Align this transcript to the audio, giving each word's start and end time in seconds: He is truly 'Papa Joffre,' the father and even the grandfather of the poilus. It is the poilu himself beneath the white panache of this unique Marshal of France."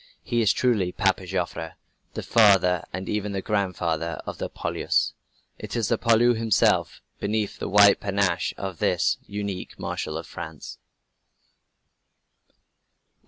He 0.23 0.41
is 0.41 0.51
truly 0.51 0.91
'Papa 0.91 1.27
Joffre,' 1.27 1.75
the 2.15 2.23
father 2.23 2.83
and 2.91 3.07
even 3.07 3.33
the 3.33 3.41
grandfather 3.43 4.19
of 4.25 4.39
the 4.39 4.49
poilus. 4.49 5.13
It 5.59 5.75
is 5.75 5.89
the 5.89 5.99
poilu 5.99 6.35
himself 6.35 7.03
beneath 7.19 7.59
the 7.59 7.69
white 7.69 7.99
panache 7.99 8.51
of 8.57 8.79
this 8.79 9.19
unique 9.27 9.77
Marshal 9.77 10.17
of 10.17 10.25
France." 10.25 10.79